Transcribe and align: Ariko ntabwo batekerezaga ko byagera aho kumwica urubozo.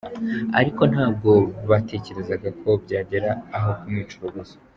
Ariko 0.59 0.81
ntabwo 0.91 1.31
batekerezaga 1.69 2.49
ko 2.61 2.69
byagera 2.83 3.29
aho 3.57 3.69
kumwica 3.79 4.13
urubozo. 4.17 4.53